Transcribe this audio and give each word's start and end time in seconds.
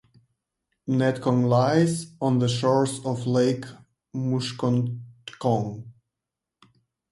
Netcong 0.89 1.45
lies 1.47 2.07
on 2.19 2.39
the 2.39 2.47
shores 2.49 3.05
of 3.05 3.27
Lake 3.27 3.65
Musconetcong. 4.15 5.83